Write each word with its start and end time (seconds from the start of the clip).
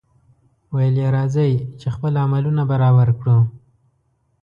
ویل 0.73 0.95
یې 1.03 1.07
راځئ! 1.15 1.53
چې 1.79 1.87
خپل 1.95 2.13
عملونه 2.25 2.63
برابر 2.71 3.09
کړو. 3.19 3.37